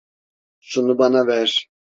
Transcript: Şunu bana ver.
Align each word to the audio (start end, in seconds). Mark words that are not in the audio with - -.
Şunu 0.59 0.97
bana 0.97 1.27
ver. 1.27 1.69